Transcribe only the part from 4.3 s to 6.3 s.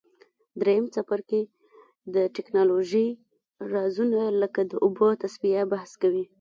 لکه د اوبو تصفیه بحث کوي.